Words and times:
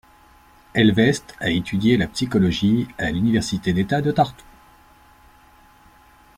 Ehlvest 0.73 1.35
a 1.39 1.51
étudié 1.51 1.95
la 1.95 2.07
psychologie 2.07 2.87
à 2.97 3.11
l'Université 3.11 3.71
d'État 3.71 4.01
de 4.01 4.09
Tartu. 4.11 4.43